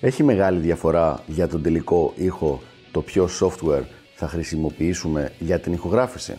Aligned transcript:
Έχει 0.00 0.22
μεγάλη 0.22 0.58
διαφορά 0.58 1.22
για 1.26 1.48
τον 1.48 1.62
τελικό 1.62 2.12
ήχο 2.16 2.62
το 2.92 3.02
ποιο 3.02 3.28
software 3.40 3.82
θα 4.14 4.28
χρησιμοποιήσουμε 4.28 5.32
για 5.38 5.60
την 5.60 5.72
ηχογράφηση. 5.72 6.38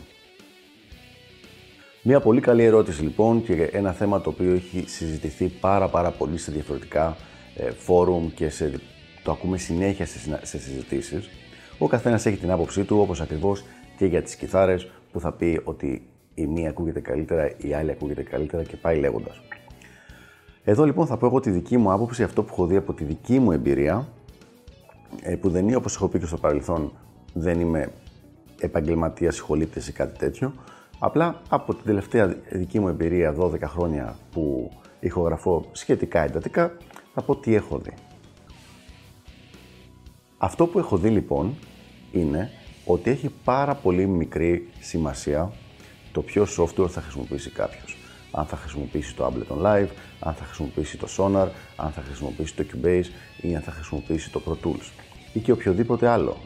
Μια 2.02 2.20
πολύ 2.20 2.42
καλή 2.42 2.64
ερώτηση 2.64 3.02
λοιπόν 3.02 3.44
και 3.44 3.64
ένα 3.64 3.92
θέμα 3.92 4.22
το 4.22 4.30
οποίο 4.30 4.54
έχει 4.54 4.84
συζητηθεί 4.88 5.48
πάρα 5.48 5.88
πάρα 5.88 6.12
πολύ 6.12 6.38
σε 6.38 6.52
διαφορετικά 6.52 7.18
ε, 7.56 7.72
φόρουμ 7.72 8.30
και 8.34 8.50
σε, 8.50 8.72
το 9.24 9.32
ακούμε 9.32 9.58
συνέχεια 9.58 10.06
σε 10.42 10.60
συζητήσεις. 10.60 11.30
Ο 11.78 11.88
καθένας 11.88 12.26
έχει 12.26 12.38
την 12.38 12.52
άποψή 12.52 12.84
του 12.84 13.00
όπως 13.00 13.22
ακριβώς 13.22 13.64
και 13.98 14.06
για 14.06 14.22
τις 14.22 14.36
κιθάρες 14.36 14.90
που 15.12 15.20
θα 15.20 15.32
πει 15.32 15.62
ότι 15.64 16.08
η 16.34 16.46
μία 16.46 16.70
ακούγεται 16.70 17.00
καλύτερα, 17.00 17.52
η 17.58 17.74
άλλη 17.74 17.92
ακούγεται 17.92 18.24
καλύτερα 18.24 18.64
και 18.64 18.76
πάει 18.76 19.00
λέγοντας. 19.00 19.42
Εδώ 20.70 20.86
λοιπόν 20.86 21.08
θα 21.08 21.18
πω 21.18 21.26
εγώ 21.26 21.40
τη 21.40 21.50
δική 21.52 21.78
μου 21.78 21.92
άποψη, 21.92 22.24
αυτό 22.24 22.44
που 22.44 22.50
έχω 22.52 22.66
δει 22.66 22.76
από 22.76 22.94
τη 22.94 23.04
δική 23.04 23.40
μου 23.40 23.52
εμπειρία, 23.52 24.08
ε, 25.22 25.36
που 25.36 25.50
δεν 25.50 25.68
είναι 25.68 25.76
όπως 25.76 25.96
έχω 25.96 26.08
πει 26.08 26.20
και 26.20 26.26
στο 26.26 26.38
παρελθόν, 26.38 26.92
δεν 27.34 27.60
είμαι 27.60 27.92
επαγγελματίας 28.60 29.36
συγχολήπτης 29.36 29.88
ή 29.88 29.92
κάτι 29.92 30.18
τέτοιο. 30.18 30.54
Απλά 31.00 31.42
από 31.50 31.74
την 31.74 31.86
τελευταία 31.86 32.36
δική 32.52 32.80
μου 32.80 32.88
εμπειρία, 32.88 33.36
12 33.38 33.62
χρόνια 33.62 34.18
που 34.32 34.72
ηχογραφώ 35.00 35.66
σχετικά 35.72 36.24
εντατικά, 36.24 36.78
θα 37.14 37.22
πω 37.22 37.36
τι 37.36 37.56
έχω 37.56 37.78
δει. 37.78 37.94
Αυτό 40.38 40.68
που 40.68 40.80
έχω 40.80 40.98
δει 40.98 41.10
λοιπόν 41.10 41.56
είναι 42.12 42.50
ότι 42.86 43.10
έχει 43.10 43.30
πάρα 43.44 43.76
πολύ 43.76 44.08
μικρή 44.08 44.70
σημασία 44.80 45.52
το 46.12 46.22
ποιο 46.22 46.46
software 46.58 46.90
θα 46.90 47.02
χρησιμοποιήσει 47.02 47.50
κάποιος 47.50 47.98
αν 48.32 48.46
θα 48.46 48.56
χρησιμοποιήσει 48.56 49.16
το 49.16 49.26
Ableton 49.26 49.66
Live, 49.66 49.88
αν 50.20 50.34
θα 50.34 50.44
χρησιμοποιήσει 50.44 50.98
το 50.98 51.08
Sonar, 51.18 51.48
αν 51.76 51.92
θα 51.92 52.02
χρησιμοποιήσει 52.02 52.56
το 52.56 52.66
Cubase 52.74 53.06
ή 53.42 53.56
αν 53.56 53.62
θα 53.62 53.72
χρησιμοποιήσει 53.72 54.32
το 54.32 54.42
Pro 54.46 54.68
Tools 54.68 54.92
ή 55.34 55.40
και 55.40 55.52
οποιοδήποτε 55.52 56.08
άλλο. 56.08 56.38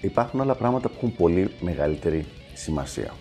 Υπάρχουν 0.00 0.40
άλλα 0.40 0.54
πράγματα 0.54 0.88
που 0.88 0.94
έχουν 0.96 1.16
πολύ 1.16 1.50
μεγαλύτερη 1.60 2.26
σημασία. 2.54 3.12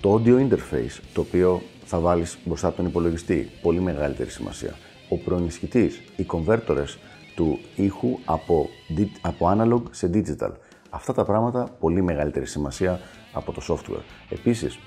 Το 0.00 0.14
audio 0.14 0.48
interface, 0.48 1.00
το 1.14 1.20
οποίο 1.20 1.62
θα 1.84 1.98
βάλεις 1.98 2.38
μπροστά 2.44 2.66
από 2.66 2.76
τον 2.76 2.86
υπολογιστή, 2.86 3.50
πολύ 3.62 3.80
μεγαλύτερη 3.80 4.30
σημασία. 4.30 4.74
Ο 5.08 5.16
προενισχυτής, 5.18 6.00
οι 6.16 6.26
converters 6.32 6.96
του 7.34 7.58
ήχου 7.76 8.18
από, 8.24 8.68
από 9.20 9.54
analog 9.56 9.82
σε 9.90 10.10
digital. 10.14 10.50
Αυτά 10.90 11.12
τα 11.12 11.24
πράγματα 11.24 11.76
πολύ 11.80 12.02
μεγαλύτερη 12.02 12.46
σημασία 12.46 13.00
από 13.32 13.52
το 13.52 13.62
software. 13.68 14.02
Επίσης, 14.28 14.78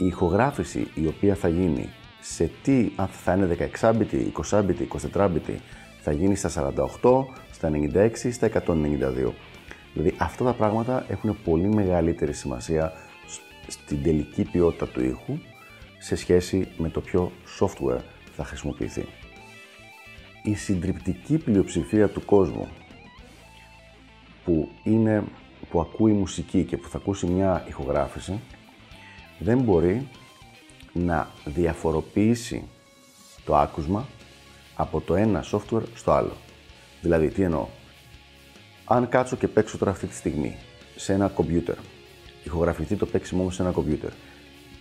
η 0.00 0.06
ηχογράφηση 0.06 0.90
η 0.94 1.06
οποία 1.06 1.34
θα 1.34 1.48
γίνει 1.48 1.88
σε 2.20 2.50
τι, 2.62 2.90
αν 2.96 3.06
θα 3.06 3.34
είναι 3.34 3.70
16-bit, 3.80 4.30
20-bit, 4.50 4.76
24-bit, 5.14 5.54
θα 6.00 6.12
γίνει 6.12 6.34
στα 6.34 6.72
48, 7.00 7.24
στα 7.52 7.70
96, 7.94 8.10
στα 8.32 8.50
192. 8.66 9.32
Δηλαδή 9.92 10.14
αυτά 10.18 10.44
τα 10.44 10.52
πράγματα 10.52 11.04
έχουν 11.08 11.36
πολύ 11.44 11.74
μεγαλύτερη 11.74 12.32
σημασία 12.32 12.92
στην 13.66 14.02
τελική 14.02 14.42
ποιότητα 14.42 14.86
του 14.86 15.04
ήχου 15.04 15.38
σε 15.98 16.16
σχέση 16.16 16.68
με 16.76 16.88
το 16.88 17.00
ποιο 17.00 17.32
software 17.60 18.00
θα 18.36 18.44
χρησιμοποιηθεί. 18.44 19.06
Η 20.42 20.54
συντριπτική 20.54 21.38
πλειοψηφία 21.38 22.08
του 22.08 22.24
κόσμου 22.24 22.68
που, 24.44 24.68
είναι, 24.82 25.24
που 25.70 25.80
ακούει 25.80 26.12
μουσική 26.12 26.64
και 26.64 26.76
που 26.76 26.88
θα 26.88 26.98
ακούσει 26.98 27.26
μια 27.26 27.64
ηχογράφηση 27.68 28.40
δεν 29.38 29.58
μπορεί 29.58 30.08
να 30.92 31.28
διαφοροποιήσει 31.44 32.64
το 33.44 33.56
άκουσμα 33.56 34.06
από 34.76 35.00
το 35.00 35.14
ένα 35.14 35.44
software 35.50 35.82
στο 35.94 36.12
άλλο. 36.12 36.32
Δηλαδή, 37.00 37.28
τι 37.28 37.42
εννοώ; 37.42 37.66
Αν 38.84 39.08
κάτσω 39.08 39.36
και 39.36 39.48
παίξω 39.48 39.78
τώρα 39.78 39.90
αυτή 39.90 40.06
τη 40.06 40.14
στιγμή 40.14 40.56
σε 40.96 41.12
ένα 41.12 41.28
κομπιούτερ, 41.28 41.76
ηχογραφηθεί 42.44 42.96
το 42.96 43.06
παίξιμό 43.06 43.42
μου 43.42 43.50
σε 43.50 43.62
ένα 43.62 43.70
κομπιούτερ, 43.70 44.10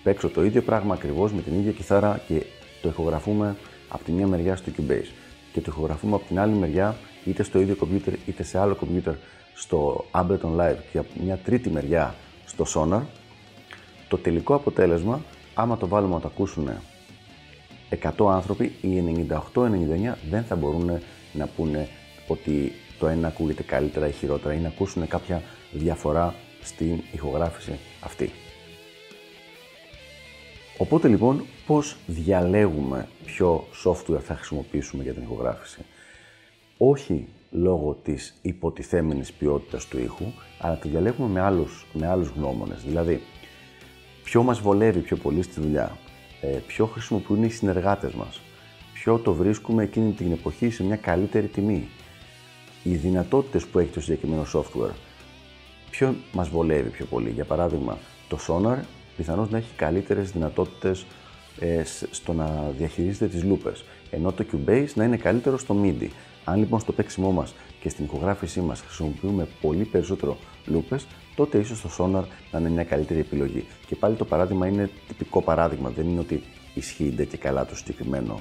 παίξω 0.04 0.30
το 0.30 0.44
ίδιο 0.44 0.62
πράγμα 0.62 0.94
ακριβώς 0.94 1.34
με 1.34 1.42
την 1.42 1.60
ίδια 1.60 1.72
κιθάρα 1.72 2.22
και 2.28 2.46
το 2.82 2.90
ηχογραφούμε 2.90 3.56
από 3.90 4.04
τη 4.04 4.12
μία 4.12 4.28
μεριά 4.28 4.56
στο 4.56 4.72
Cubase 4.78 5.12
και 5.54 5.62
το 5.62 5.72
ηχογραφούμε 5.72 6.16
από 6.16 6.26
την 6.26 6.40
άλλη 6.40 6.54
μεριά 6.54 6.96
είτε 7.26 7.44
στο 7.44 7.60
ίδιο 7.60 7.76
κομπιούτερ 7.76 8.14
είτε 8.26 8.44
σε 8.44 8.60
άλλο 8.60 8.76
κομπιούτερ 8.76 9.14
στο 9.54 10.06
Ableton 10.12 10.56
Live 10.60 10.78
και 10.92 10.98
από 10.98 11.10
μια 11.24 11.38
τρίτη 11.38 11.70
μεριά 11.70 12.16
στο 12.46 12.66
Sonar, 12.74 13.02
το 14.08 14.18
τελικό 14.18 14.56
αποτέλεσμα, 14.56 15.22
άμα 15.54 15.78
το 15.78 15.88
βάλουμε 15.88 16.14
να 16.14 16.20
το 16.20 16.28
ακούσουν 16.28 16.70
100 18.18 18.32
άνθρωποι, 18.32 18.74
οι 18.82 19.28
98-99 19.54 20.14
δεν 20.30 20.44
θα 20.44 20.56
μπορούν 20.56 21.00
να 21.34 21.48
πούνε 21.48 21.88
ότι 22.28 22.72
το 23.00 23.08
ένα 23.08 23.28
ακούγεται 23.28 23.64
καλύτερα 23.64 24.08
ή 24.08 24.12
χειρότερα 24.12 24.54
ή 24.54 24.58
να 24.58 24.68
ακούσουν 24.68 25.08
κάποια 25.08 25.42
διαφορά 25.72 26.34
στην 26.62 27.02
ηχογράφηση 27.12 27.80
αυτή. 28.04 28.32
Οπότε 30.78 31.08
λοιπόν, 31.08 31.46
πώς 31.66 31.98
διαλέγουμε 32.08 33.08
ποιο 33.26 33.68
software 33.86 34.22
θα 34.22 34.36
χρησιμοποιήσουμε 34.36 35.04
για 35.04 35.14
την 35.14 35.24
ηχογράφηση; 35.24 35.86
Όχι 36.78 37.28
λόγω 37.52 37.98
της 38.04 38.40
υποτιθέμενης 38.42 39.32
ποιότητας 39.32 39.86
του 39.86 40.00
ήχου, 40.00 40.26
αλλά 40.60 40.78
το 40.78 40.90
διαλέγουμε 40.90 41.30
με 41.30 41.40
άλλους, 41.42 41.86
με 41.94 42.08
άλλους 42.08 42.28
γνώμονες. 42.28 42.84
Δηλαδή, 42.84 43.22
ποιο 44.28 44.44
μας 44.44 44.60
βολεύει 44.60 45.00
πιο 45.00 45.18
πολύ 45.18 45.42
στη 45.42 45.62
δουλειά, 45.62 45.98
ε, 46.42 46.48
ποιο 46.48 46.86
χρησιμοποιούν 46.86 47.44
οι 47.44 47.50
συνεργάτες 47.50 48.14
μας, 48.14 48.42
ποιο 48.94 49.18
το 49.18 49.34
βρίσκουμε 49.34 49.84
εκείνη 49.84 50.12
την 50.12 50.32
εποχή 50.32 50.70
σε 50.70 50.84
μια 50.84 50.96
καλύτερη 50.96 51.48
τιμή, 51.48 51.88
οι 52.84 52.96
δυνατότητες 52.96 53.66
που 53.66 53.80
έχει 53.80 53.90
το 53.90 54.02
συγκεκριμένο 54.02 54.46
software, 54.54 54.94
ποιο 55.90 56.16
μας 56.32 56.50
βολεύει 56.50 56.90
πιο 56.90 57.06
πολύ; 57.06 57.30
Για 57.30 57.46
παράδειγμα, 57.46 57.98
το 58.28 58.38
Sonar 58.48 58.78
πιθανώς 59.18 59.50
να 59.50 59.58
έχει 59.58 59.74
καλύτερες 59.76 60.32
δυνατότητες 60.32 61.06
ε, 61.60 61.84
στο 62.12 62.34
να 62.34 62.72
διαχειρίζεται 62.78 63.28
τις 63.28 63.44
λούπες, 63.44 63.84
ενώ 64.10 64.32
το 64.32 64.46
Cubase 64.52 64.94
να 64.94 65.04
είναι 65.04 65.18
καλύτερο 65.18 65.58
στο 65.58 65.76
MIDI. 65.84 66.08
Αν 66.44 66.58
λοιπόν 66.60 66.80
στο 66.80 66.92
παίξιμό 66.92 67.32
μας 67.32 67.54
και 67.88 67.94
στην 67.94 68.06
ηχογράφησή 68.06 68.60
μας 68.62 68.82
χρησιμοποιούμε 68.82 69.48
πολύ 69.62 69.84
περισσότερο 69.84 70.38
λούπες, 70.66 71.08
τότε 71.36 71.58
ίσως 71.58 71.82
το 71.82 71.90
Sonar 71.98 72.24
να 72.52 72.60
είναι 72.60 72.70
μια 72.70 72.84
καλύτερη 72.84 73.20
επιλογή. 73.20 73.66
Και 73.88 73.96
πάλι 73.96 74.16
το 74.16 74.26
παράδειγμα 74.26 74.68
είναι 74.68 74.90
τυπικό 75.08 75.42
παράδειγμα. 75.42 75.90
Δεν 75.90 76.08
είναι 76.08 76.20
ότι 76.20 76.44
ισχύει 76.74 77.28
και 77.30 77.38
καλά 77.38 77.66
το 77.66 77.76
συγκεκριμένο, 77.76 78.40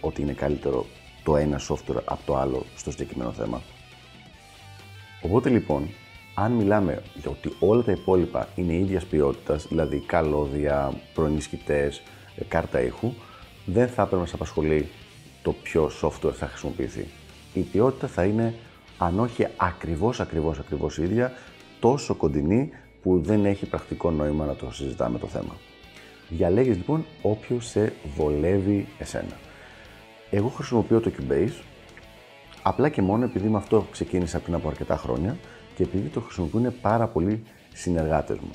ότι 0.00 0.22
είναι 0.22 0.32
καλύτερο 0.32 0.86
το 1.24 1.36
ένα 1.36 1.60
software 1.68 2.02
από 2.04 2.20
το 2.26 2.36
άλλο 2.36 2.64
στο 2.76 2.90
συγκεκριμένο 2.90 3.32
θέμα. 3.32 3.62
Οπότε 5.22 5.48
λοιπόν, 5.48 5.88
αν 6.34 6.52
μιλάμε 6.52 7.02
για 7.14 7.30
ότι 7.30 7.52
όλα 7.58 7.82
τα 7.82 7.92
υπόλοιπα 7.92 8.48
είναι 8.54 8.74
ίδιας 8.74 9.04
ποιότητας, 9.04 9.66
δηλαδή 9.68 9.98
καλώδια, 9.98 10.92
προενισχυτέ, 11.14 11.92
ε, 12.36 12.44
κάρτα 12.44 12.80
ήχου, 12.80 13.12
δεν 13.64 13.88
θα 13.88 14.02
έπρεπε 14.02 14.22
να 14.22 14.28
σα 14.28 14.34
απασχολεί 14.34 14.88
το 15.42 15.52
ποιο 15.52 15.90
software 16.02 16.32
θα 16.32 16.46
χρησιμοποιηθεί. 16.46 17.06
Η 17.56 17.60
ποιότητα 17.60 18.06
θα 18.06 18.24
είναι, 18.24 18.54
αν 18.98 19.18
όχι 19.18 19.46
ακριβώς, 19.56 20.20
ακριβώς, 20.20 20.58
ακριβώς 20.58 20.98
ίδια, 20.98 21.32
τόσο 21.80 22.14
κοντινή 22.14 22.70
που 23.02 23.20
δεν 23.22 23.44
έχει 23.44 23.66
πρακτικό 23.66 24.10
νόημα 24.10 24.44
να 24.44 24.54
το 24.54 24.72
συζητάμε 24.72 25.18
το 25.18 25.26
θέμα. 25.26 25.56
Διαλέγεις 26.28 26.76
λοιπόν 26.76 27.04
όποιο 27.22 27.60
σε 27.60 27.92
βολεύει 28.16 28.86
εσένα. 28.98 29.36
Εγώ 30.30 30.48
χρησιμοποιώ 30.48 31.00
το 31.00 31.10
Cubase 31.18 31.62
απλά 32.62 32.88
και 32.88 33.02
μόνο 33.02 33.24
επειδή 33.24 33.48
με 33.48 33.56
αυτό 33.56 33.86
ξεκίνησα 33.90 34.38
πριν 34.38 34.54
από 34.54 34.68
αρκετά 34.68 34.96
χρόνια 34.96 35.36
και 35.74 35.82
επειδή 35.82 36.08
το 36.08 36.20
χρησιμοποιούν 36.20 36.80
πάρα 36.80 37.06
πολλοί 37.06 37.42
συνεργάτες 37.72 38.38
μου. 38.38 38.50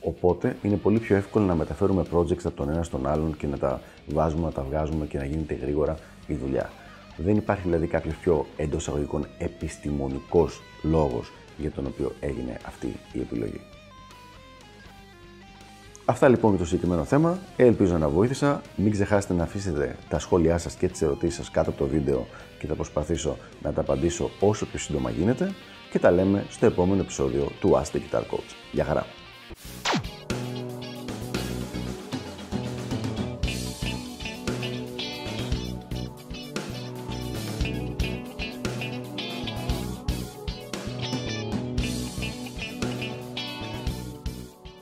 Οπότε 0.00 0.56
είναι 0.62 0.76
πολύ 0.76 0.98
πιο 0.98 1.16
εύκολο 1.16 1.44
να 1.44 1.54
μεταφέρουμε 1.54 2.04
projects 2.12 2.44
από 2.44 2.56
τον 2.56 2.70
ένα 2.70 2.82
στον 2.82 3.06
άλλον 3.06 3.36
και 3.36 3.46
να 3.46 3.58
τα 3.58 3.80
βάζουμε, 4.06 4.44
να 4.44 4.52
τα 4.52 4.62
βγάζουμε 4.62 5.06
και 5.06 5.18
να 5.18 5.24
γίνεται 5.24 5.54
γρήγορα 5.54 5.98
η 6.26 6.34
δουλειά. 6.34 6.70
Δεν 7.16 7.36
υπάρχει 7.36 7.62
δηλαδή 7.62 7.86
κάποιος 7.86 8.14
πιο 8.16 8.46
εντός 8.56 8.88
αγωγικών 8.88 9.26
επιστημονικός 9.38 10.60
λόγος 10.82 11.32
για 11.56 11.70
τον 11.70 11.86
οποίο 11.86 12.12
έγινε 12.20 12.58
αυτή 12.66 12.86
η 13.12 13.20
επιλογή. 13.20 13.60
Αυτά 16.08 16.28
λοιπόν 16.28 16.50
για 16.50 16.58
το 16.58 16.64
συγκεκριμένο 16.64 17.04
θέμα. 17.04 17.38
Ελπίζω 17.56 17.98
να 17.98 18.08
βοήθησα. 18.08 18.62
Μην 18.76 18.90
ξεχάσετε 18.90 19.34
να 19.34 19.42
αφήσετε 19.42 19.96
τα 20.08 20.18
σχόλιά 20.18 20.58
σας 20.58 20.74
και 20.74 20.88
τις 20.88 21.02
ερωτήσεις 21.02 21.36
σας 21.36 21.50
κάτω 21.50 21.70
από 21.70 21.78
το 21.78 21.86
βίντεο 21.86 22.26
και 22.58 22.66
θα 22.66 22.74
προσπαθήσω 22.74 23.36
να 23.62 23.72
τα 23.72 23.80
απαντήσω 23.80 24.30
όσο 24.40 24.66
πιο 24.66 24.78
σύντομα 24.78 25.10
γίνεται 25.10 25.54
και 25.90 25.98
τα 25.98 26.10
λέμε 26.10 26.46
στο 26.50 26.66
επόμενο 26.66 27.00
επεισόδιο 27.00 27.48
του 27.60 27.70
Ask 27.70 27.96
the 27.96 27.98
Guitar 27.98 28.20
Coach. 28.20 28.54
Γεια 28.72 28.84
χαρά! 28.84 29.06